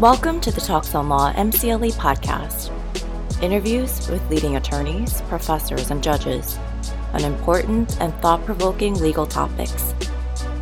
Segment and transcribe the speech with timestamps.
[0.00, 2.72] Welcome to the Talks on Law MCLE podcast.
[3.42, 6.58] Interviews with leading attorneys, professors, and judges
[7.12, 9.94] on important and thought provoking legal topics.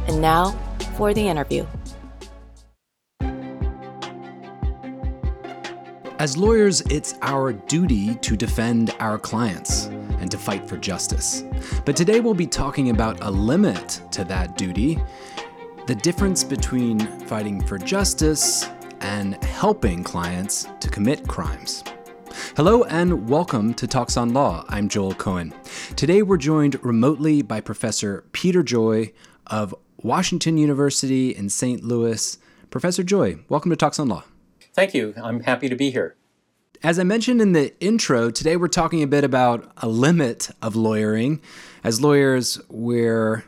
[0.09, 0.51] And now
[0.97, 1.65] for the interview.
[6.19, 9.87] As lawyers, it's our duty to defend our clients
[10.19, 11.45] and to fight for justice.
[11.87, 15.01] But today we'll be talking about a limit to that duty
[15.87, 18.69] the difference between fighting for justice
[19.01, 21.83] and helping clients to commit crimes.
[22.57, 24.65] Hello and welcome to Talks on Law.
[24.69, 25.53] I'm Joel Cohen.
[25.97, 29.13] Today we're joined remotely by Professor Peter Joy
[29.47, 31.83] of Washington University in St.
[31.83, 32.39] Louis.
[32.71, 34.25] Professor Joy, welcome to Talks on Law.
[34.75, 35.15] Thank you.
[35.23, 36.17] I'm happy to be here.
[36.83, 40.77] As I mentioned in the intro, today we're talking a bit about a limit of
[40.77, 41.41] lawyering.
[41.85, 43.45] As lawyers, we're,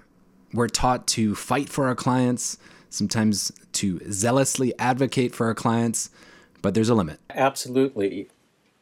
[0.52, 2.58] we're taught to fight for our clients,
[2.92, 6.10] sometimes to zealously advocate for our clients,
[6.60, 7.18] but there's a limit.
[7.30, 8.28] Absolutely.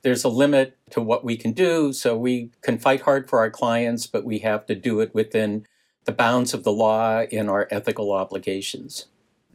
[0.03, 3.51] There's a limit to what we can do, so we can fight hard for our
[3.51, 5.67] clients, but we have to do it within
[6.05, 9.07] the bounds of the law and our ethical obligations.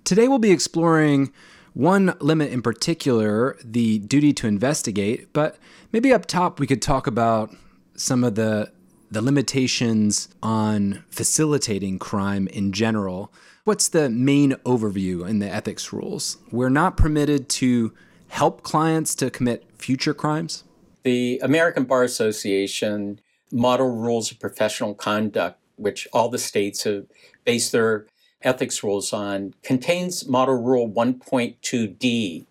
[0.03, 1.33] Today we'll be exploring
[1.73, 5.57] one limit in particular, the duty to investigate, but
[5.91, 7.53] maybe up top we could talk about
[7.95, 8.72] some of the
[9.11, 13.31] the limitations on facilitating crime in general.
[13.66, 16.38] What's the main overview in the ethics rules?
[16.52, 17.94] We're not permitted to
[18.27, 20.63] help clients to commit future crimes.
[21.02, 23.19] The American Bar Association
[23.52, 27.07] model rules of professional conduct, which all the states have
[27.44, 28.05] based their
[28.44, 32.45] ethics rules on contains Model Rule 1.2d,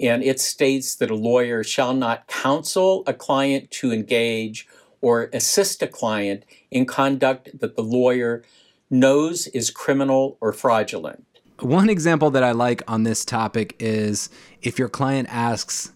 [0.00, 4.66] and it states that a lawyer shall not counsel a client to engage
[5.00, 6.42] or assist a client
[6.72, 8.42] in conduct that the lawyer
[8.90, 11.26] knows is criminal or fraudulent.
[11.60, 14.30] One example that I like on this topic is
[14.62, 15.92] if your client asks,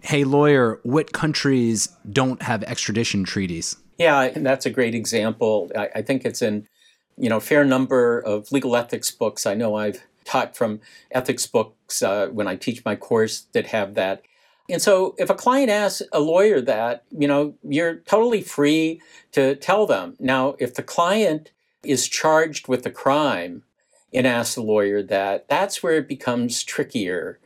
[0.00, 3.76] Hey, lawyer, what countries don't have extradition treaties?
[3.98, 5.70] Yeah, that's a great example.
[5.76, 6.68] I, I think it's in
[7.18, 9.44] you know, fair number of legal ethics books.
[9.44, 13.94] I know I've taught from ethics books uh, when I teach my course that have
[13.94, 14.22] that.
[14.70, 19.00] And so if a client asks a lawyer that, you know, you're totally free
[19.32, 20.14] to tell them.
[20.20, 21.50] Now, if the client
[21.82, 23.62] is charged with a crime
[24.12, 27.38] and asks the lawyer that, that's where it becomes trickier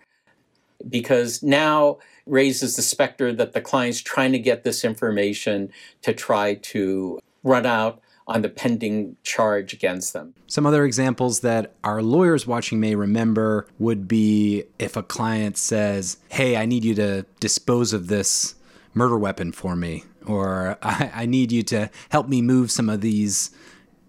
[0.88, 5.70] because now raises the specter that the client's trying to get this information
[6.03, 10.34] to try to run out on the pending charge against them.
[10.47, 16.19] Some other examples that our lawyers watching may remember would be if a client says,
[16.28, 18.54] Hey, I need you to dispose of this
[18.94, 23.00] murder weapon for me, or I, I need you to help me move some of
[23.00, 23.50] these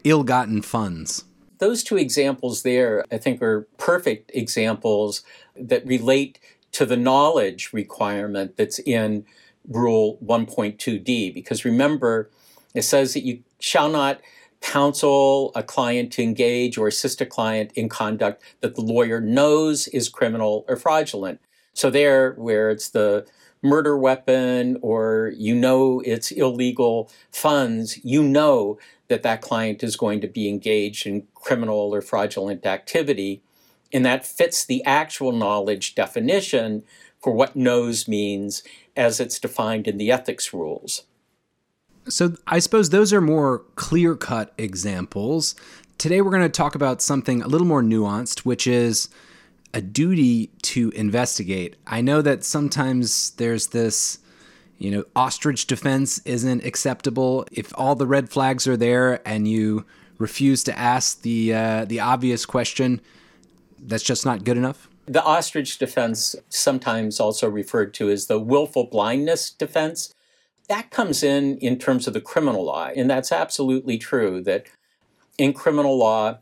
[0.03, 1.25] ill gotten funds.
[1.59, 5.23] Those two examples there, I think, are perfect examples
[5.55, 6.39] that relate
[6.73, 9.25] to the knowledge requirement that's in
[9.67, 11.33] Rule 1.2d.
[11.33, 12.29] Because remember,
[12.73, 14.19] it says that you shall not
[14.61, 19.87] counsel a client to engage or assist a client in conduct that the lawyer knows
[19.89, 21.39] is criminal or fraudulent.
[21.73, 23.27] So there, where it's the
[23.61, 28.77] murder weapon or you know it's illegal funds, you know
[29.13, 33.43] that that client is going to be engaged in criminal or fraudulent activity.
[33.93, 36.83] And that fits the actual knowledge definition
[37.21, 38.63] for what knows means
[38.97, 41.03] as it's defined in the ethics rules.
[42.09, 45.55] So I suppose those are more clear cut examples.
[45.99, 49.09] Today we're going to talk about something a little more nuanced, which is
[49.75, 51.75] a duty to investigate.
[51.85, 54.17] I know that sometimes there's this,
[54.83, 57.45] you know, ostrich defense isn't acceptable.
[57.53, 59.85] If all the red flags are there and you
[60.17, 62.99] refuse to ask the uh, the obvious question,
[63.79, 64.89] that's just not good enough.
[65.05, 70.13] The ostrich defense, sometimes also referred to as the willful blindness defense,
[70.67, 72.89] that comes in in terms of the criminal law.
[72.93, 74.65] And that's absolutely true that
[75.37, 76.39] in criminal law,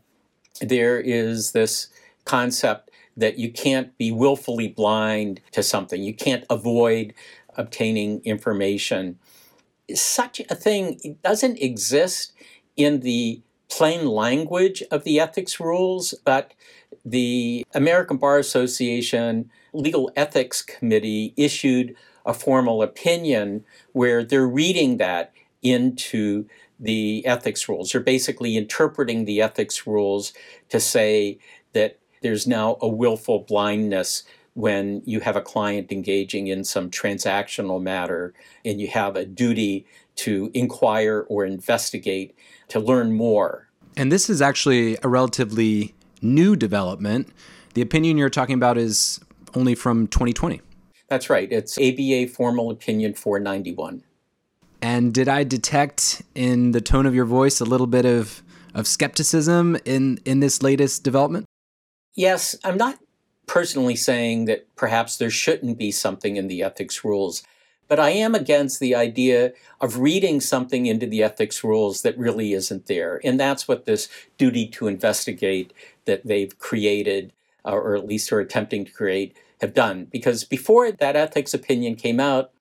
[0.60, 1.88] there is this
[2.24, 7.14] concept that you can't be willfully blind to something, you can't avoid
[7.56, 9.18] obtaining information.
[9.94, 12.32] Such a thing doesn't exist
[12.76, 16.52] in the plain language of the ethics rules, but
[17.04, 25.32] the American Bar Association Legal Ethics Committee issued a formal opinion where they're reading that
[25.62, 26.46] into
[26.78, 27.92] the ethics rules.
[27.92, 30.32] They're basically interpreting the ethics rules
[30.68, 31.38] to say
[31.72, 37.80] that there's now a willful blindness when you have a client engaging in some transactional
[37.82, 38.34] matter
[38.64, 42.36] and you have a duty to inquire or investigate
[42.68, 43.68] to learn more.
[43.96, 47.28] And this is actually a relatively new development.
[47.74, 49.20] The opinion you're talking about is
[49.54, 50.60] only from 2020.
[51.08, 51.50] That's right.
[51.50, 54.02] It's ABA Formal Opinion 491.
[54.80, 58.42] And did I detect in the tone of your voice a little bit of,
[58.74, 61.46] of skepticism in, in this latest development?
[62.14, 62.98] Yes, I'm not
[63.46, 67.42] personally saying that perhaps there shouldn't be something in the ethics rules,
[67.88, 72.52] but I am against the idea of reading something into the ethics rules that really
[72.54, 73.20] isn't there.
[73.22, 74.08] And that's what this
[74.38, 75.72] duty to investigate
[76.06, 77.32] that they've created,
[77.64, 80.06] or at least are attempting to create, have done.
[80.10, 82.52] Because before that ethics opinion came out,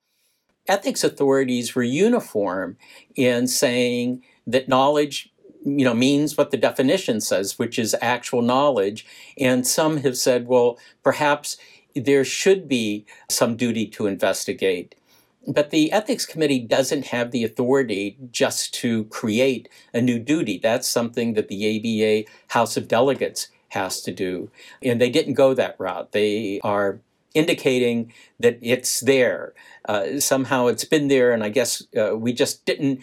[0.67, 2.77] ethics authorities were uniform
[3.15, 5.31] in saying that knowledge
[5.63, 9.05] you know means what the definition says which is actual knowledge.
[9.37, 11.57] And some have said well perhaps
[11.95, 14.95] there should be some duty to investigate.
[15.47, 20.59] But the ethics committee doesn't have the authority just to create a new duty.
[20.61, 24.51] That's something that the ABA House of Delegates has to do.
[24.83, 26.11] And they didn't go that route.
[26.11, 26.99] They are
[27.33, 29.53] indicating that it's there.
[29.85, 33.01] Uh, somehow it's been there, and I guess uh, we just didn't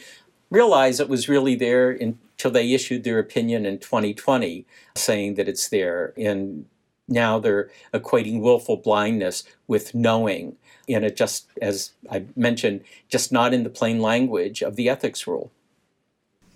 [0.51, 1.91] realize it was really there
[2.39, 4.65] until they issued their opinion in 2020
[4.95, 6.15] saying that it's there.
[6.17, 6.67] And
[7.09, 10.57] now they're equating willful blindness with knowing.
[10.89, 15.27] And it just, as I mentioned, just not in the plain language of the ethics
[15.27, 15.51] rule.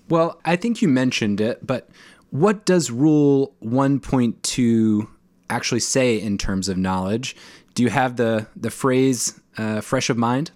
[0.08, 1.88] Well, I think you mentioned it, but
[2.30, 5.08] what does Rule 1.2
[5.50, 7.34] actually say in terms of knowledge?
[7.74, 10.50] Do you have the the phrase uh, fresh of mind?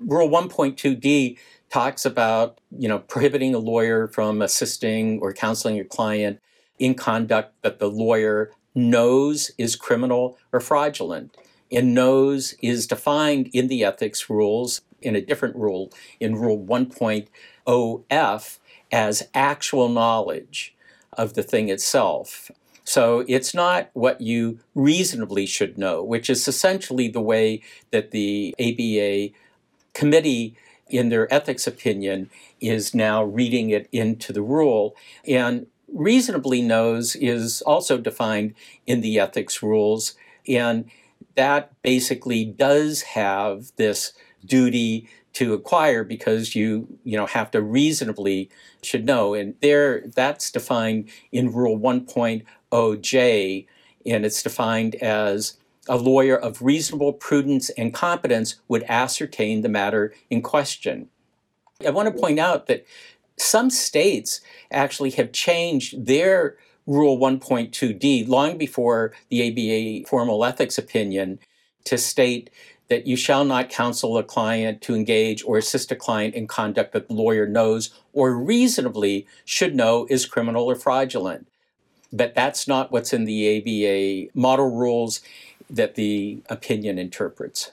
[0.00, 1.38] Rule 1.2d
[1.70, 6.40] talks about you know prohibiting a lawyer from assisting or counseling a client
[6.78, 11.36] in conduct that the lawyer knows is criminal or fraudulent.
[11.72, 18.58] And knows is defined in the ethics rules in a different rule, in Rule 1.0f,
[18.90, 20.74] as actual knowledge
[21.12, 22.50] of the thing itself.
[22.84, 27.62] So it's not what you reasonably should know, which is essentially the way
[27.92, 29.32] that the ABA
[29.94, 30.56] committee,
[30.92, 34.96] in their ethics opinion, is now reading it into the rule.
[35.26, 38.54] And reasonably knows is also defined
[38.86, 40.14] in the ethics rules.
[40.46, 40.90] And
[41.36, 44.12] that basically does have this
[44.44, 48.50] duty to acquire because you you know have to reasonably
[48.82, 53.66] should know and there that's defined in rule 1.0j
[54.06, 55.56] and it's defined as
[55.90, 61.08] a lawyer of reasonable prudence and competence would ascertain the matter in question
[61.86, 62.86] i want to point out that
[63.36, 64.40] some states
[64.70, 66.56] actually have changed their
[66.86, 71.38] rule 1.2d long before the aba formal ethics opinion
[71.84, 72.50] to state
[72.90, 76.92] that you shall not counsel a client to engage or assist a client in conduct
[76.92, 81.46] that the lawyer knows or reasonably should know is criminal or fraudulent.
[82.12, 85.20] But that's not what's in the ABA model rules
[85.70, 87.72] that the opinion interprets.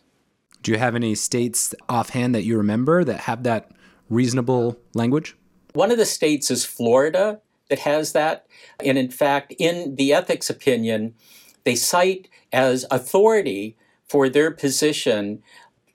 [0.64, 3.72] Do you have any states offhand that you remember that have that
[4.10, 5.36] reasonable language?
[5.74, 7.40] One of the states is Florida
[7.70, 8.46] that has that.
[8.84, 11.14] And in fact, in the ethics opinion,
[11.64, 13.76] they cite as authority
[14.08, 15.44] for their position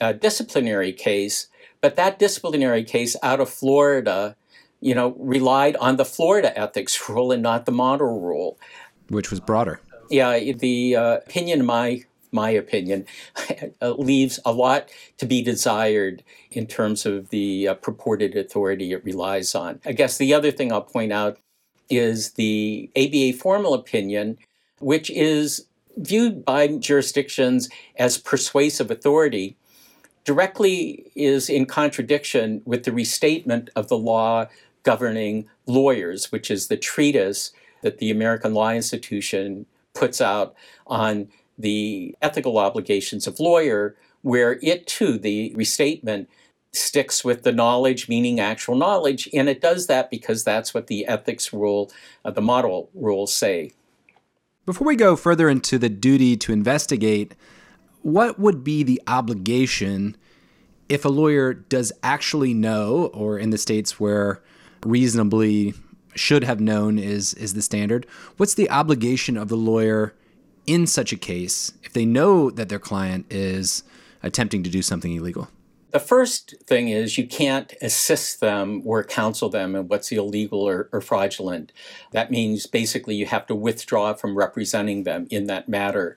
[0.01, 1.47] a disciplinary case,
[1.81, 4.37] but that disciplinary case out of Florida,
[4.81, 8.59] you know, relied on the Florida ethics rule and not the model rule,
[9.09, 9.81] which was broader.
[10.11, 12.05] Yeah, the uh, opinion, my
[12.35, 13.05] my opinion,
[13.83, 14.89] leaves a lot
[15.19, 19.81] to be desired in terms of the uh, purported authority it relies on.
[19.85, 21.39] I guess the other thing I'll point out
[21.91, 24.39] is the ABA formal opinion,
[24.79, 25.67] which is
[25.99, 29.57] viewed by jurisdictions as persuasive authority
[30.25, 34.47] directly is in contradiction with the restatement of the law
[34.83, 40.55] governing lawyers, which is the treatise that the American Law Institution puts out
[40.87, 46.29] on the ethical obligations of lawyer, where it too, the restatement,
[46.73, 51.07] sticks with the knowledge, meaning actual knowledge, and it does that because that's what the
[51.07, 51.91] ethics rule,
[52.25, 53.73] uh, the model rules say.
[54.65, 57.35] Before we go further into the duty to investigate,
[58.01, 60.17] what would be the obligation
[60.89, 64.43] if a lawyer does actually know, or in the states where
[64.85, 65.75] reasonably
[66.15, 70.15] should have known is is the standard, what's the obligation of the lawyer
[70.67, 73.83] in such a case if they know that their client is
[74.23, 75.49] attempting to do something illegal?
[75.93, 80.89] The first thing is you can't assist them or counsel them in what's illegal or,
[80.91, 81.71] or, fraudulent.
[82.13, 86.17] That means basically you have to withdraw from representing them in that matter.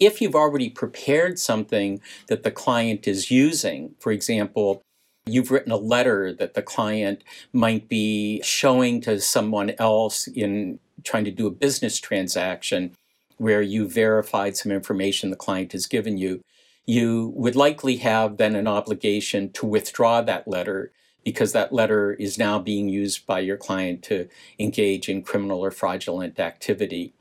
[0.00, 4.82] If you've already prepared something that the client is using, for example,
[5.26, 11.24] you've written a letter that the client might be showing to someone else in trying
[11.24, 12.92] to do a business transaction,
[13.38, 16.40] where you verified some information the client has given you,
[16.86, 20.92] you would likely have then an obligation to withdraw that letter
[21.24, 25.70] because that letter is now being used by your client to engage in criminal or
[25.70, 27.12] fraudulent activity.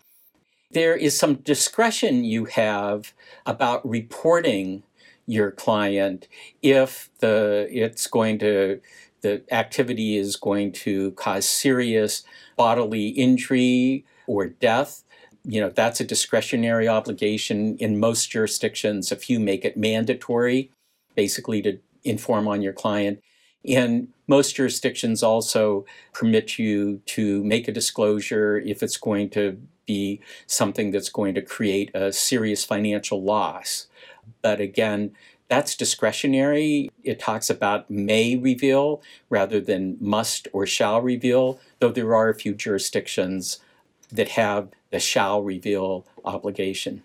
[0.71, 3.13] There is some discretion you have
[3.45, 4.83] about reporting
[5.31, 6.27] your client
[6.61, 8.79] if the it's going to
[9.21, 12.23] the activity is going to cause serious
[12.57, 15.03] bodily injury or death
[15.43, 20.71] you know that's a discretionary obligation in most jurisdictions if you make it mandatory
[21.15, 23.21] basically to inform on your client.
[23.67, 30.21] And most jurisdictions also permit you to make a disclosure if it's going to be
[30.47, 33.87] something that's going to create a serious financial loss
[34.41, 35.11] but again
[35.51, 36.89] that's discretionary.
[37.03, 42.33] It talks about may reveal rather than must or shall reveal, though there are a
[42.33, 43.59] few jurisdictions
[44.13, 47.03] that have the shall reveal obligation.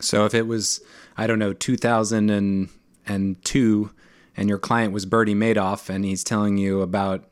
[0.00, 0.80] So if it was,
[1.16, 3.90] I don't know, 2002
[4.36, 7.22] and your client was Bernie Madoff and he's telling you about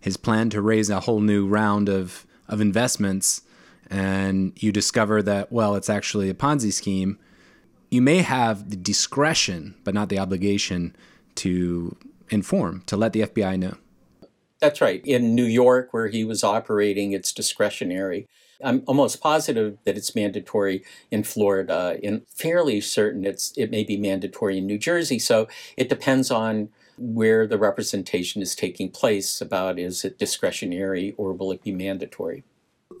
[0.00, 3.42] his plan to raise a whole new round of, of investments
[3.88, 7.20] and you discover that, well, it's actually a Ponzi scheme–
[7.92, 10.96] you may have the discretion, but not the obligation
[11.34, 11.94] to
[12.30, 13.76] inform, to let the FBI know.
[14.60, 15.04] That's right.
[15.04, 18.26] In New York, where he was operating, it's discretionary.
[18.64, 23.98] I'm almost positive that it's mandatory in Florida, and fairly certain it's it may be
[23.98, 25.18] mandatory in New Jersey.
[25.18, 25.46] So
[25.76, 31.52] it depends on where the representation is taking place about is it discretionary or will
[31.52, 32.42] it be mandatory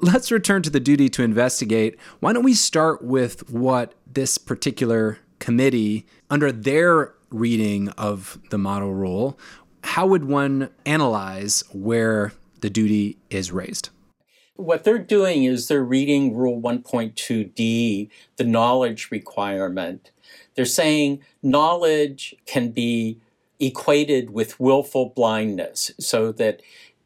[0.02, 1.96] let's return to the duty to investigate.
[2.20, 8.92] Why don't we start with what this particular committee, under their reading of the model
[8.92, 9.38] rule,
[9.84, 13.88] how would one analyze where the duty is raised?
[14.56, 20.10] What they're doing is they're reading Rule 1.2d, the knowledge requirement.
[20.54, 23.18] They're saying knowledge can be
[23.58, 26.60] equated with willful blindness so that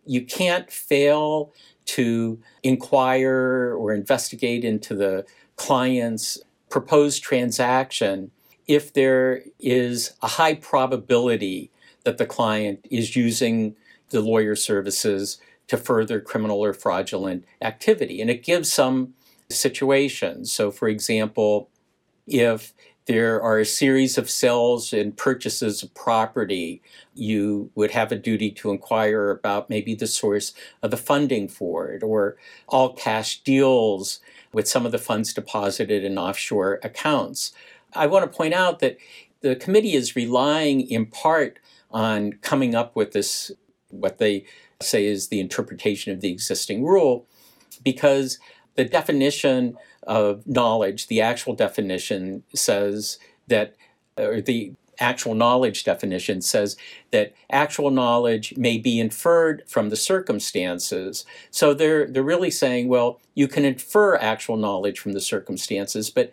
[0.04, 1.52] you can't fail
[1.86, 5.24] to inquire or investigate into the
[5.56, 6.38] client's
[6.68, 8.30] proposed transaction
[8.66, 11.70] if there is a high probability
[12.04, 13.74] that the client is using
[14.10, 15.38] the lawyer services
[15.68, 18.20] to further criminal or fraudulent activity.
[18.20, 19.14] And it gives some
[19.48, 20.52] situations.
[20.52, 21.68] So, for example,
[22.26, 22.72] if
[23.06, 26.82] there are a series of sales and purchases of property.
[27.14, 31.88] You would have a duty to inquire about maybe the source of the funding for
[31.88, 32.36] it, or
[32.66, 34.20] all cash deals
[34.52, 37.52] with some of the funds deposited in offshore accounts.
[37.94, 38.98] I want to point out that
[39.40, 41.58] the committee is relying in part
[41.92, 43.52] on coming up with this,
[43.90, 44.44] what they
[44.82, 47.26] say is the interpretation of the existing rule,
[47.84, 48.38] because
[48.76, 53.18] the definition of knowledge, the actual definition says
[53.48, 53.74] that,
[54.16, 56.76] or the actual knowledge definition says
[57.10, 61.24] that actual knowledge may be inferred from the circumstances.
[61.50, 66.32] So they're they're really saying, well, you can infer actual knowledge from the circumstances, but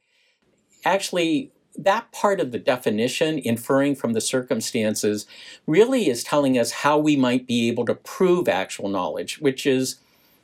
[0.86, 5.26] actually that part of the definition, inferring from the circumstances,
[5.66, 10.00] really is telling us how we might be able to prove actual knowledge, which is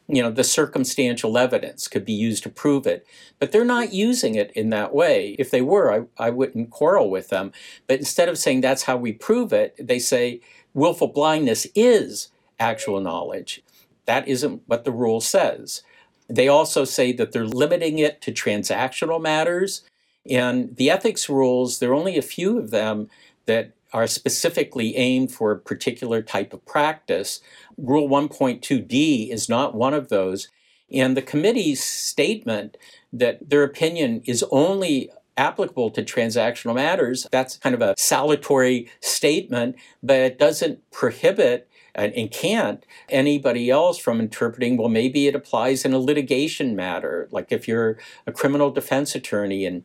[0.10, 3.06] you know, the circumstantial evidence could be used to prove it.
[3.38, 5.36] But they're not using it in that way.
[5.38, 7.52] If they were, I, I wouldn't quarrel with them.
[7.86, 10.42] But instead of saying that's how we prove it, they say
[10.74, 13.62] willful blindness is actual knowledge.
[14.06, 15.84] That isn't what the rule says.
[16.28, 19.84] They also say that they're limiting it to transactional matters.
[20.28, 23.10] And the ethics rules, there are only a few of them
[23.46, 27.42] that are specifically aimed for a particular type of practice.
[27.78, 30.50] Rule 1.2d is not one of those.
[30.92, 32.78] And the committee's statement
[33.14, 39.76] that their opinion is only applicable to transactional matters, that's kind of a salutary statement,
[40.04, 45.94] but it doesn't prohibit and, can't anybody else from interpreting, well, maybe it applies in
[45.94, 47.28] a litigation matter.
[47.32, 49.84] Like if you're a criminal defense attorney and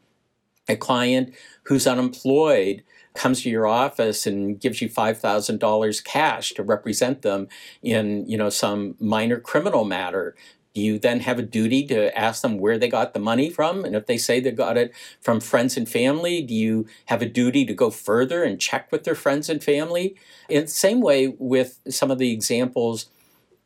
[0.69, 2.83] a client who's unemployed
[3.15, 7.49] comes to your office and gives you $5,000 cash to represent them
[7.83, 10.35] in, you know, some minor criminal matter,
[10.75, 13.85] do you then have a duty to ask them where they got the money from?
[13.85, 17.29] And if they say they got it from friends and family, do you have a
[17.29, 20.17] duty to go further and check with their friends and family?
[20.49, 23.07] In the same way with some of the examples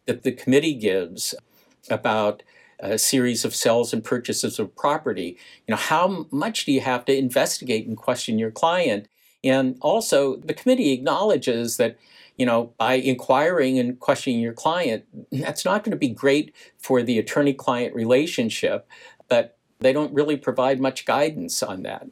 [0.05, 1.35] that the committee gives
[1.89, 2.43] about
[2.81, 5.37] a series of sales and purchases of property.
[5.67, 9.09] You know, how much do you have to investigate and question your client
[9.45, 11.97] and also, the committee acknowledges that,
[12.37, 17.03] you know, by inquiring and questioning your client, that's not going to be great for
[17.03, 18.89] the attorney client relationship.
[19.29, 22.09] But they don't really provide much guidance on that.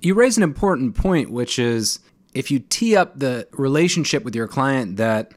[0.00, 1.98] You raise an important point, which is
[2.32, 5.32] if you tee up the relationship with your client that,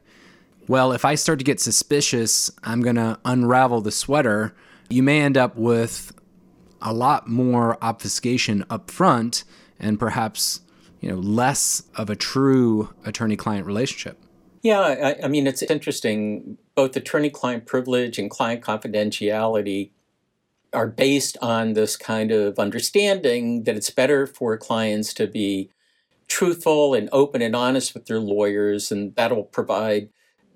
[0.70, 4.54] well, if I start to get suspicious, I'm going to unravel the sweater,
[4.88, 6.14] you may end up with
[6.80, 9.44] a lot more obfuscation up front
[9.80, 10.62] and perhaps
[11.02, 14.20] you know less of a true attorney client relationship.
[14.62, 16.60] Yeah I, I, mean it's interesting.
[16.76, 19.90] Both attorney client privilege and client confidentiality
[20.72, 25.72] are based on this kind of understanding that it's better for clients to be
[26.28, 30.10] truthful and open and honest with their lawyers and that'll provide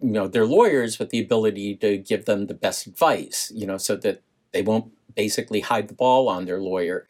[0.04, 3.78] you know their lawyers with the ability to give them the best advice you know
[3.78, 7.08] so that they won't basically hide the ball on their lawyer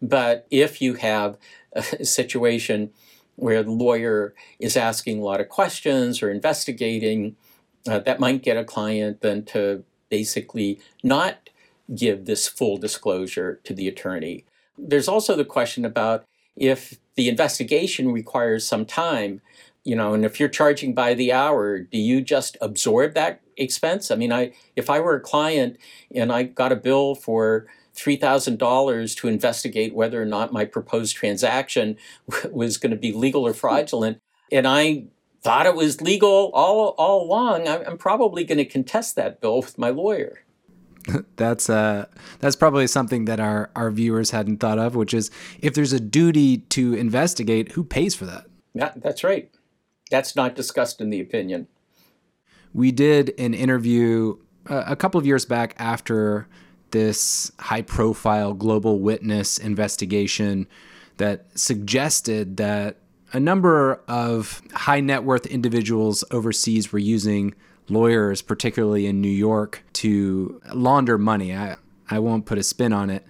[0.00, 1.36] but if you have
[1.72, 2.90] a situation
[3.36, 7.36] where the lawyer is asking a lot of questions or investigating,
[7.88, 11.50] uh, that might get a client then to basically not
[11.94, 14.44] give this full disclosure to the attorney.
[14.76, 16.24] There's also the question about
[16.56, 19.40] if the investigation requires some time,
[19.86, 24.10] you know, and if you're charging by the hour, do you just absorb that expense?
[24.10, 25.78] I mean, I if I were a client
[26.14, 31.96] and I got a bill for $3,000 to investigate whether or not my proposed transaction
[32.50, 34.20] was going to be legal or fraudulent.
[34.52, 35.06] And I
[35.42, 37.68] thought it was legal all, all along.
[37.68, 40.42] I'm probably going to contest that bill with my lawyer.
[41.36, 42.04] that's uh
[42.40, 46.00] that's probably something that our our viewers hadn't thought of which is if there's a
[46.00, 49.48] duty to investigate who pays for that yeah that's right
[50.10, 51.66] that's not discussed in the opinion
[52.72, 54.36] we did an interview
[54.68, 56.46] uh, a couple of years back after
[56.90, 60.66] this high profile global witness investigation
[61.16, 62.98] that suggested that
[63.32, 67.54] a number of high net worth individuals overseas were using
[67.88, 71.54] lawyers, particularly in New York, to launder money.
[71.54, 71.76] I,
[72.10, 73.26] I won't put a spin on it.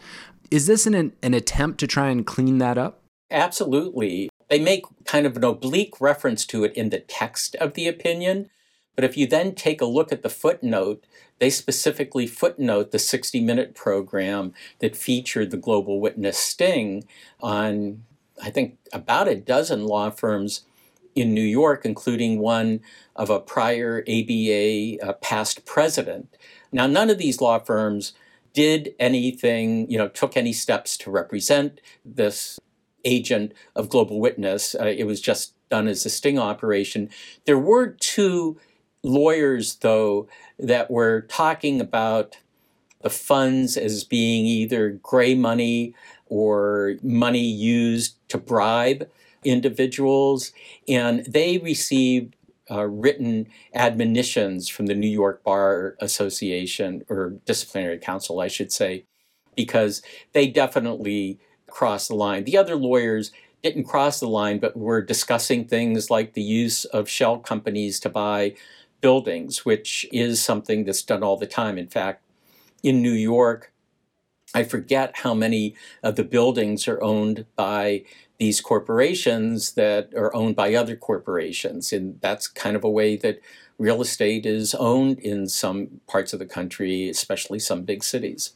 [0.50, 3.02] Is this an, an attempt to try and clean that up?
[3.30, 4.28] Absolutely.
[4.48, 8.50] They make kind of an oblique reference to it in the text of the opinion.
[8.94, 11.04] But if you then take a look at the footnote,
[11.38, 17.04] they specifically footnote the 60 minute program that featured the Global Witness sting
[17.40, 18.04] on,
[18.42, 20.62] I think, about a dozen law firms
[21.14, 22.80] in New York, including one
[23.14, 26.36] of a prior ABA uh, past president.
[26.72, 28.12] Now, none of these law firms
[28.52, 32.58] did anything, you know, took any steps to represent this
[33.06, 34.74] agent of Global Witness.
[34.74, 37.08] Uh, it was just done as a sting operation.
[37.46, 38.58] There were two
[39.02, 42.36] lawyers, though, that were talking about
[43.02, 45.94] the funds as being either gray money
[46.26, 49.08] or money used to bribe
[49.44, 50.52] individuals.
[50.88, 52.34] And they received
[52.68, 59.04] uh, written admonitions from the New York Bar Association, or Disciplinary Council, I should say,
[59.54, 61.38] because they definitely
[61.76, 62.44] crossed the line.
[62.44, 67.06] The other lawyers didn't cross the line, but were discussing things like the use of
[67.06, 68.54] shell companies to buy
[69.02, 71.76] buildings, which is something that's done all the time.
[71.76, 72.22] In fact,
[72.82, 73.74] in New York,
[74.54, 78.04] I forget how many of the buildings are owned by
[78.38, 81.92] these corporations that are owned by other corporations.
[81.92, 83.40] And that's kind of a way that
[83.76, 88.54] real estate is owned in some parts of the country, especially some big cities.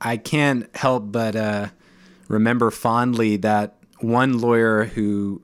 [0.00, 1.68] I can't help but uh,
[2.28, 5.42] remember fondly that one lawyer who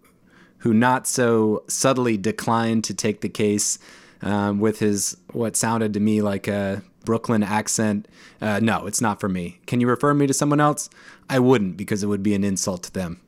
[0.58, 3.78] who not so subtly declined to take the case
[4.22, 8.06] um, with his what sounded to me like a Brooklyn accent.
[8.40, 9.60] Uh, no, it's not for me.
[9.66, 10.88] Can you refer me to someone else?
[11.28, 13.20] I wouldn't because it would be an insult to them.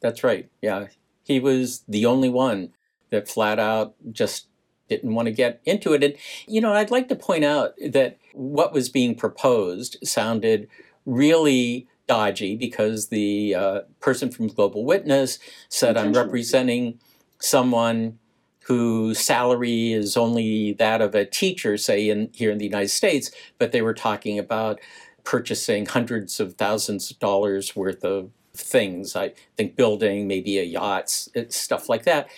[0.00, 0.48] That's right.
[0.62, 0.88] Yeah.
[1.22, 2.72] He was the only one
[3.10, 4.46] that flat out just
[4.88, 6.04] didn't want to get into it.
[6.04, 6.14] And,
[6.46, 10.68] you know, I'd like to point out that what was being proposed sounded
[11.06, 15.38] really dodgy because the uh, person from Global Witness
[15.68, 16.98] said, I'm representing
[17.40, 18.18] someone
[18.64, 23.30] whose salary is only that of a teacher, say in here in the United States,
[23.58, 24.80] but they were talking about
[25.22, 29.16] purchasing hundreds of thousands of dollars worth of things.
[29.16, 31.10] I think building, maybe a yacht,
[31.48, 32.28] stuff like that.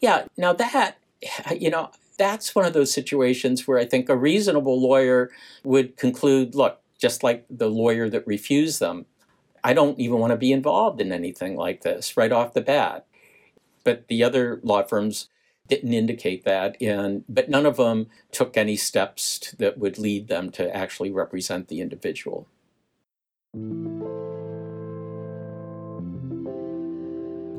[0.00, 0.98] Yeah, now that,
[1.56, 5.30] you know, that's one of those situations where I think a reasonable lawyer
[5.64, 9.06] would conclude look, just like the lawyer that refused them,
[9.64, 13.06] I don't even want to be involved in anything like this right off the bat.
[13.84, 15.28] But the other law firms
[15.68, 20.28] didn't indicate that, and but none of them took any steps to, that would lead
[20.28, 22.46] them to actually represent the individual.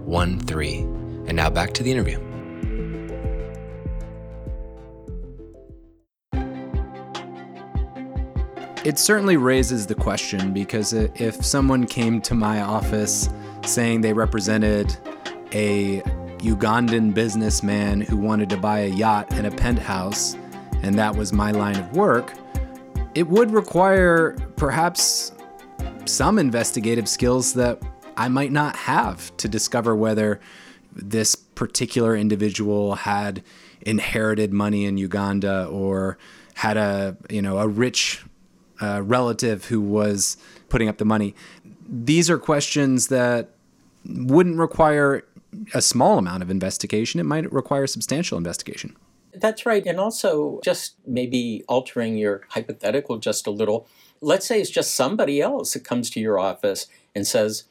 [0.08, 1.26] 13.
[1.28, 2.20] And now back to the interview.
[8.84, 13.30] It certainly raises the question because if someone came to my office
[13.64, 14.98] saying they represented
[15.52, 16.02] a
[16.40, 20.36] Ugandan businessman who wanted to buy a yacht and a penthouse,
[20.82, 22.34] and that was my line of work,
[23.14, 25.32] it would require perhaps
[26.06, 27.80] some investigative skills that
[28.22, 30.40] I might not have to discover whether
[30.94, 33.42] this particular individual had
[33.82, 36.20] inherited money in Uganda or
[36.54, 38.24] had a you know a rich
[38.80, 40.38] uh, relative who was
[40.70, 41.34] putting up the money.
[41.90, 43.50] These are questions that
[44.06, 45.24] wouldn't require
[45.74, 47.20] a small amount of investigation.
[47.20, 48.96] It might require substantial investigation.
[49.34, 49.84] That's right.
[49.84, 53.88] And also, just maybe altering your hypothetical just a little.
[54.22, 57.64] Let's say it's just somebody else that comes to your office and says,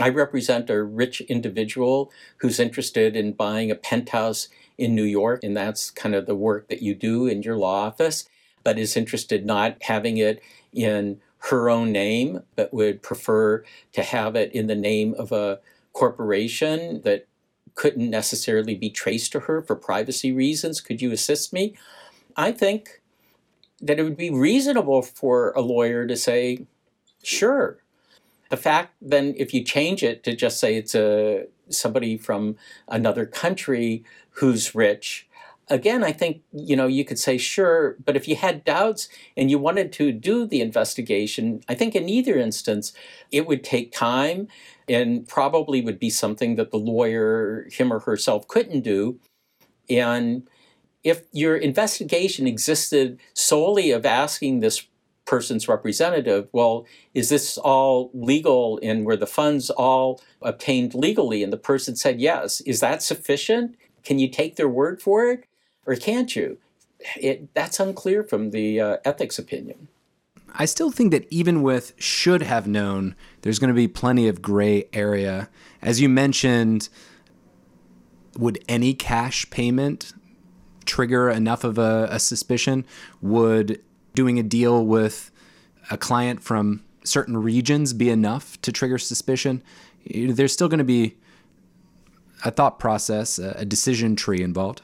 [0.00, 5.56] I represent a rich individual who's interested in buying a penthouse in New York, and
[5.56, 8.28] that's kind of the work that you do in your law office,
[8.64, 14.36] but is interested not having it in her own name, but would prefer to have
[14.36, 15.60] it in the name of a
[15.92, 17.26] corporation that
[17.74, 20.80] couldn't necessarily be traced to her for privacy reasons.
[20.80, 21.74] Could you assist me?
[22.36, 23.02] I think
[23.80, 26.66] that it would be reasonable for a lawyer to say,
[27.22, 27.81] sure.
[28.52, 33.24] The fact then, if you change it to just say it's a somebody from another
[33.24, 35.26] country who's rich,
[35.70, 39.50] again, I think you know you could say sure, but if you had doubts and
[39.50, 42.92] you wanted to do the investigation, I think in either instance
[43.30, 44.48] it would take time
[44.86, 49.18] and probably would be something that the lawyer, him or herself, couldn't do.
[49.88, 50.46] And
[51.02, 54.86] if your investigation existed solely of asking this
[55.32, 61.42] person's representative, well, is this all legal and were the funds all obtained legally?
[61.42, 62.60] And the person said yes.
[62.72, 63.74] Is that sufficient?
[64.04, 65.44] Can you take their word for it
[65.86, 66.58] or can't you?
[67.16, 69.88] It, that's unclear from the uh, ethics opinion.
[70.52, 74.42] I still think that even with should have known, there's going to be plenty of
[74.42, 75.48] gray area.
[75.80, 76.90] As you mentioned,
[78.36, 80.12] would any cash payment
[80.84, 82.84] trigger enough of a, a suspicion?
[83.22, 83.80] Would
[84.14, 85.30] doing a deal with
[85.90, 89.62] a client from certain regions be enough to trigger suspicion?
[90.06, 91.16] There's still going to be
[92.44, 94.82] a thought process, a decision tree involved.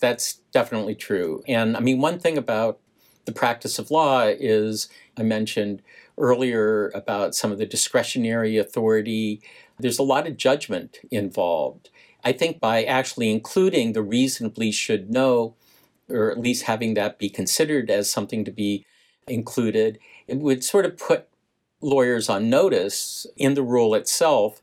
[0.00, 1.42] That's definitely true.
[1.46, 2.80] And I mean, one thing about
[3.24, 5.82] the practice of law is I mentioned
[6.18, 9.40] earlier about some of the discretionary authority.
[9.78, 11.90] There's a lot of judgment involved.
[12.22, 15.54] I think by actually including the reasonably should know,
[16.08, 18.84] or at least having that be considered as something to be
[19.26, 21.28] included, it would sort of put
[21.80, 24.60] lawyers on notice in the rule itself.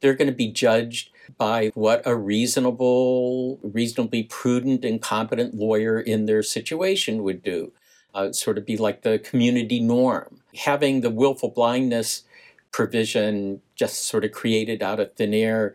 [0.00, 6.26] They're going to be judged by what a reasonable, reasonably prudent and competent lawyer in
[6.26, 7.72] their situation would do
[8.16, 10.40] uh, sort of be like the community norm.
[10.56, 12.24] Having the willful blindness
[12.72, 15.74] provision just sort of created out of thin air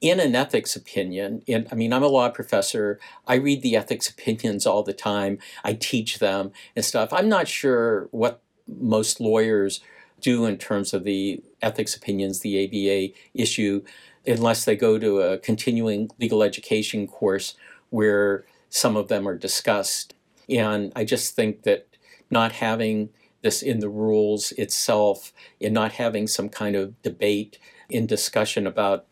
[0.00, 3.00] in an ethics opinion, and I mean, I'm a law professor.
[3.26, 5.38] I read the ethics opinions all the time.
[5.64, 7.12] I teach them and stuff.
[7.12, 9.80] I'm not sure what most lawyers
[10.20, 13.82] do in terms of the ethics opinions the ABA issue,
[14.26, 17.56] unless they go to a continuing legal education course
[17.90, 20.14] where some of them are discussed.
[20.48, 21.88] And I just think that
[22.30, 23.10] not having
[23.42, 27.58] this in the rules itself and not having some kind of debate
[27.88, 29.06] in discussion about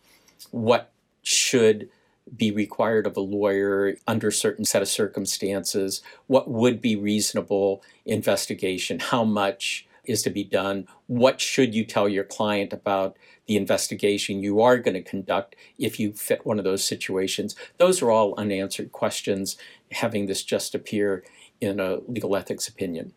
[0.50, 1.88] what should
[2.36, 8.98] be required of a lawyer under certain set of circumstances, what would be reasonable investigation,
[8.98, 14.42] how much is to be done, what should you tell your client about the investigation
[14.42, 17.54] you are going to conduct if you fit one of those situations.
[17.78, 19.56] Those are all unanswered questions,
[19.92, 21.24] having this just appear
[21.60, 23.12] in a legal ethics opinion.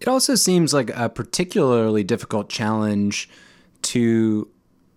[0.00, 3.28] It also seems like a particularly difficult challenge
[3.82, 4.48] to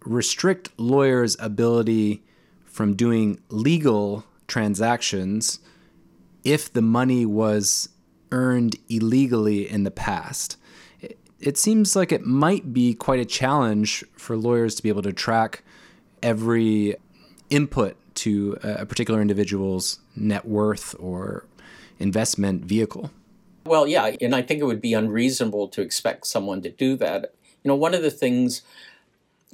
[0.05, 2.23] restrict lawyers' ability
[2.63, 5.59] from doing legal transactions
[6.43, 7.89] if the money was
[8.31, 10.57] earned illegally in the past.
[11.39, 15.13] It seems like it might be quite a challenge for lawyers to be able to
[15.13, 15.63] track
[16.21, 16.95] every
[17.49, 21.45] input to a particular individual's net worth or
[21.99, 23.11] investment vehicle.
[23.65, 27.33] Well, yeah, and I think it would be unreasonable to expect someone to do that.
[27.63, 28.61] You know, one of the things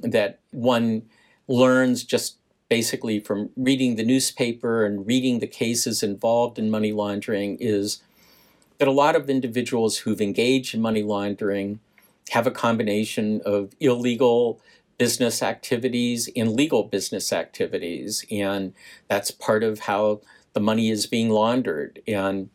[0.00, 1.02] that one
[1.46, 2.36] learns just
[2.68, 8.02] basically from reading the newspaper and reading the cases involved in money laundering is
[8.78, 11.80] that a lot of individuals who've engaged in money laundering
[12.30, 14.60] have a combination of illegal
[14.98, 18.24] business activities and legal business activities.
[18.30, 18.74] And
[19.08, 20.20] that's part of how
[20.52, 22.00] the money is being laundered.
[22.06, 22.50] And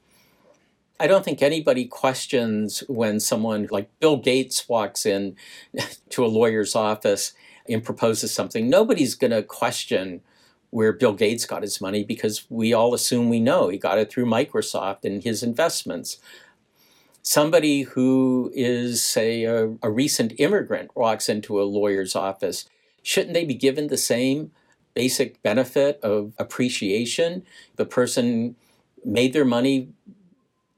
[0.99, 5.35] I don't think anybody questions when someone like Bill Gates walks in
[6.09, 7.33] to a lawyer's office
[7.67, 8.69] and proposes something.
[8.69, 10.21] Nobody's going to question
[10.69, 14.11] where Bill Gates got his money because we all assume we know he got it
[14.11, 16.17] through Microsoft and his investments.
[17.21, 22.67] Somebody who is, say, a, a recent immigrant walks into a lawyer's office,
[23.01, 24.51] shouldn't they be given the same
[24.93, 27.43] basic benefit of appreciation?
[27.75, 28.55] The person
[29.05, 29.89] made their money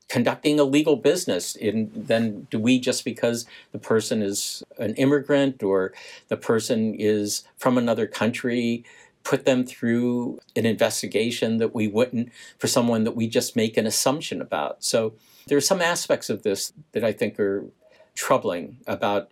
[0.07, 5.63] conducting a legal business and then do we just because the person is an immigrant
[5.63, 5.93] or
[6.27, 8.85] the person is from another country
[9.25, 13.87] put them through an investigation that we wouldn't for someone that we just make an
[13.87, 14.83] assumption about.
[14.83, 15.13] So
[15.47, 17.65] there are some aspects of this that I think are
[18.13, 19.31] troubling about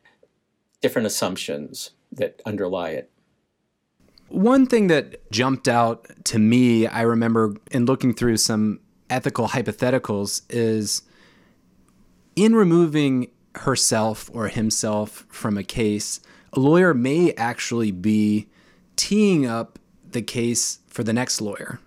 [0.82, 3.10] different assumptions that underlie it.
[4.30, 8.80] One thing that jumped out to me, I remember in looking through some
[9.14, 11.04] ethical hypotheticals, is
[12.36, 16.20] in removing herself or himself from a case,
[16.54, 18.48] a lawyer may actually be
[18.96, 21.80] teeing up the case for the next lawyer.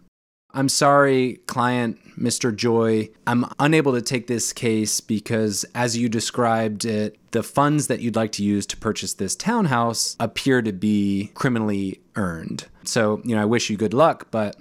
[0.52, 2.54] I'm sorry, client Mr.
[2.54, 3.10] Joy.
[3.26, 8.16] I'm unable to take this case because, as you described it, the funds that you'd
[8.16, 12.66] like to use to purchase this townhouse appear to be criminally earned.
[12.84, 14.56] So, you know, I wish you good luck, but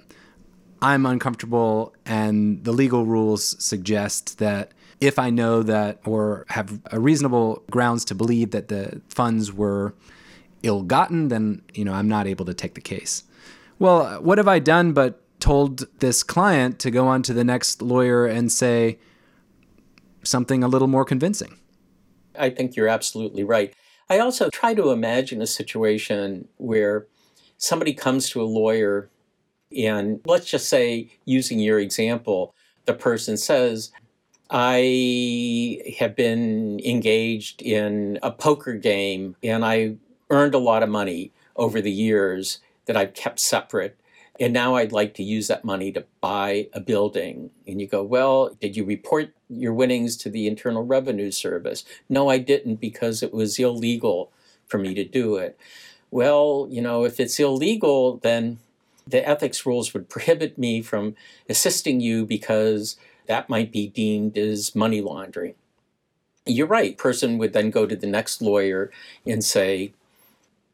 [0.82, 7.00] I'm uncomfortable, and the legal rules suggest that if I know that or have a
[7.00, 9.94] reasonable grounds to believe that the funds were
[10.62, 13.24] ill gotten, then, you know, I'm not able to take the case
[13.78, 17.82] well, what have I done but told this client to go on to the next
[17.82, 18.98] lawyer and say
[20.22, 21.58] something a little more convincing?
[22.38, 23.74] I think you're absolutely right.
[24.08, 27.06] I also try to imagine a situation where
[27.58, 29.10] somebody comes to a lawyer
[29.76, 33.90] and let's just say, using your example, the person says,
[34.50, 39.96] I have been engaged in a poker game and I
[40.30, 43.98] earned a lot of money over the years that I've kept separate.
[44.38, 47.50] And now I'd like to use that money to buy a building.
[47.66, 51.84] And you go, well, did you report your winnings to the Internal Revenue Service?
[52.08, 54.30] No, I didn't because it was illegal
[54.66, 55.58] for me to do it.
[56.10, 58.58] Well, you know, if it's illegal, then
[59.06, 61.14] the ethics rules would prohibit me from
[61.48, 65.54] assisting you because that might be deemed as money laundering.
[66.44, 66.96] You're right.
[66.96, 68.90] Person would then go to the next lawyer
[69.26, 69.92] and say,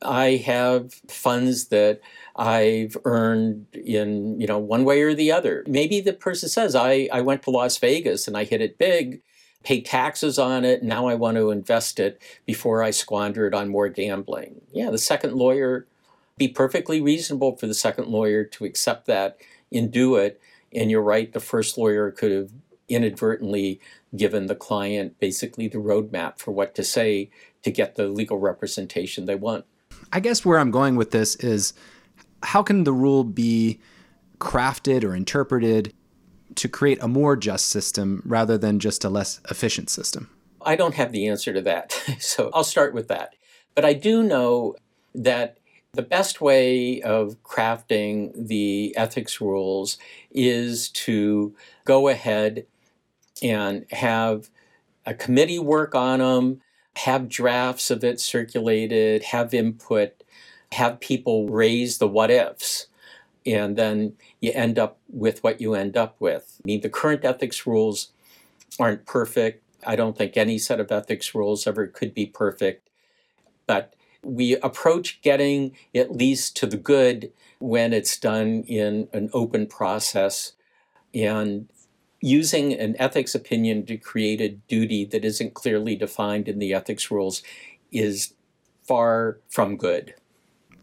[0.03, 2.01] I have funds that
[2.37, 5.65] I've earned in, you know, one way or the other.
[5.67, 9.23] Maybe the person says, I, I went to Las Vegas and I hit it big,
[9.63, 13.69] paid taxes on it, now I want to invest it before I squander it on
[13.69, 14.61] more gambling.
[14.73, 15.87] Yeah, the second lawyer,
[16.43, 19.39] be perfectly reasonable for the second lawyer to accept that
[19.73, 20.41] and do it.
[20.75, 22.51] And you're right, the first lawyer could have
[22.89, 23.81] inadvertently
[24.17, 27.31] given the client basically the roadmap for what to say
[27.63, 29.65] to get the legal representation they want.
[30.13, 31.75] I guess where I'm going with this is
[32.43, 33.81] how can the rule be
[34.41, 35.95] crafted or interpreted
[36.57, 40.29] to create a more just system rather than just a less efficient system?
[40.61, 41.93] I don't have the answer to that.
[42.19, 43.37] so I'll start with that.
[43.77, 44.75] But I do know
[45.15, 45.59] that
[45.95, 49.99] the best way of crafting the ethics rules
[50.31, 52.67] is to go ahead
[53.43, 54.49] and have
[55.05, 56.61] a committee work on them
[56.97, 60.23] have drafts of it circulated, have input,
[60.73, 62.87] have people raise the what ifs,
[63.47, 66.61] and then you end up with what you end up with.
[66.63, 68.13] I mean, the current ethics rules
[68.79, 69.63] aren't perfect.
[69.87, 72.89] I don't think any set of ethics rules ever could be perfect.
[73.67, 73.95] But
[74.25, 80.53] we approach getting at least to the good when it's done in an open process.
[81.15, 81.69] And
[82.21, 87.11] using an ethics opinion to create a duty that isn't clearly defined in the ethics
[87.11, 87.43] rules
[87.91, 88.35] is
[88.87, 90.15] far from good.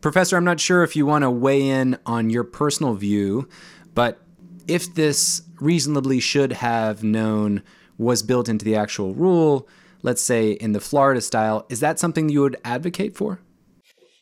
[0.01, 3.49] Professor, I'm not sure if you want to weigh in on your personal view,
[3.93, 4.21] but
[4.67, 7.63] if this reasonably should have known
[7.97, 9.67] was built into the actual rule,
[10.01, 13.39] let's say in the Florida style, is that something you would advocate for?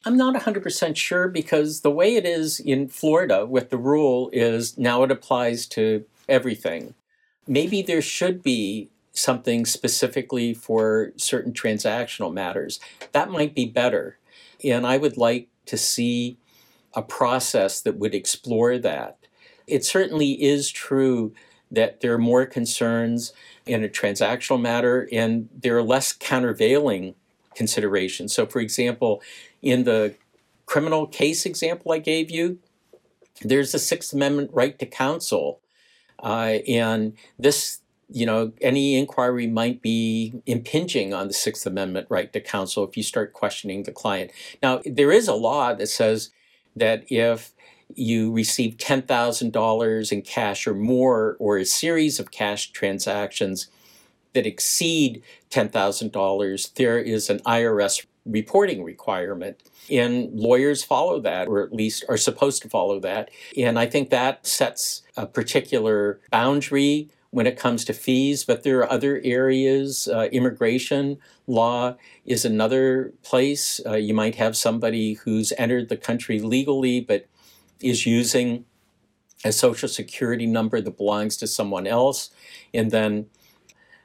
[0.06, 4.78] I'm not 100% sure because the way it is in Florida with the rule is
[4.78, 6.94] now it applies to everything
[7.48, 12.80] maybe there should be something specifically for certain transactional matters.
[13.14, 14.18] That might be better.
[14.64, 16.38] And I would like to see
[16.94, 19.18] a process that would explore that.
[19.66, 21.34] It certainly is true
[21.72, 23.34] that there are more concerns
[23.66, 27.16] in a transactional matter and there are less countervailing
[27.56, 28.34] considerations.
[28.34, 29.22] So, for example,
[29.62, 30.16] in the
[30.66, 32.60] criminal case example I gave you,
[33.42, 35.60] there's a Sixth Amendment right to counsel.
[36.22, 42.32] Uh, and this, you know, any inquiry might be impinging on the Sixth Amendment right
[42.34, 44.32] to counsel if you start questioning the client.
[44.64, 46.32] Now, there is a law that says
[46.76, 47.54] that if
[47.96, 53.68] you receive $10,000 in cash or more, or a series of cash transactions
[54.34, 59.64] that exceed $10,000, there is an IRS reporting requirement.
[59.90, 63.32] And lawyers follow that, or at least are supposed to follow that.
[63.58, 68.80] And I think that sets a particular boundary when it comes to fees, but there
[68.80, 70.08] are other areas.
[70.08, 71.96] Uh, immigration law
[72.26, 73.80] is another place.
[73.86, 77.28] Uh, you might have somebody who's entered the country legally but
[77.82, 78.66] is using
[79.46, 82.32] a social security number that belongs to someone else,
[82.74, 83.28] and then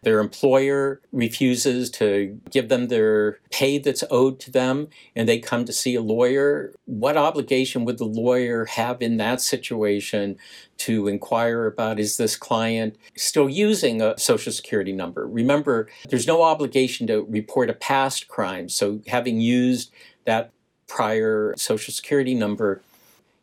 [0.02, 5.64] their employer refuses to give them their pay that's owed to them and they come
[5.64, 6.74] to see a lawyer.
[6.87, 10.38] What obligation would the lawyer have in that situation
[10.78, 15.26] to inquire about is this client still using a social security number?
[15.26, 18.68] Remember, there's no obligation to report a past crime.
[18.68, 19.92] So having used
[20.24, 20.50] that
[20.88, 22.82] prior social security number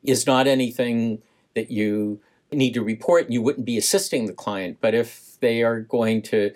[0.04, 1.22] is not anything
[1.56, 2.20] that you
[2.52, 3.30] need to report.
[3.30, 4.78] You wouldn't be assisting the client.
[4.82, 6.54] But if they are going to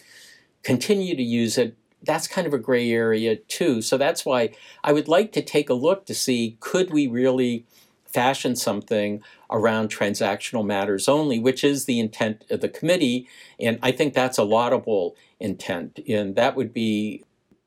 [0.64, 3.82] continue to use it, that's kind of a gray area too.
[3.82, 4.52] So that's why
[4.84, 7.66] I would like to take a look to see could we really
[8.06, 13.28] fashion something around transactional matters only, which is the intent of the committee.
[13.60, 16.00] And I think that's a laudable intent.
[16.08, 17.24] And that would be,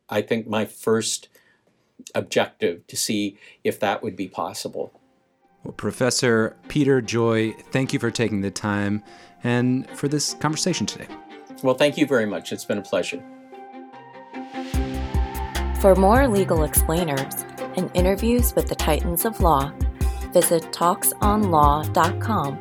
[0.08, 1.28] I think, my first
[2.14, 4.92] objective to see if that would be possible.
[5.66, 9.02] Well, Professor Peter Joy, thank you for taking the time
[9.42, 11.08] and for this conversation today.
[11.64, 12.52] Well, thank you very much.
[12.52, 13.20] It's been a pleasure.
[15.80, 17.44] For more legal explainers
[17.76, 19.72] and interviews with the titans of law,
[20.32, 22.60] visit talksonlaw.com.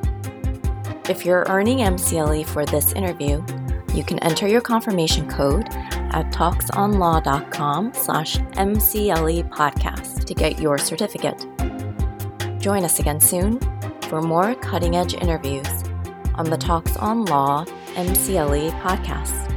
[1.07, 3.45] If you're earning MCLE for this interview,
[3.93, 11.45] you can enter your confirmation code at talksonlaw.com slash MCLE podcast to get your certificate.
[12.65, 13.59] Join us again soon
[14.09, 15.67] for more cutting edge interviews
[16.33, 19.54] on the Talks on Law MCLE podcast.